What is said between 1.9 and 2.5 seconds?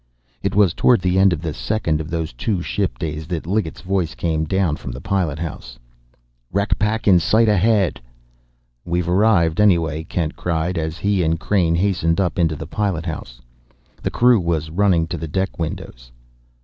of those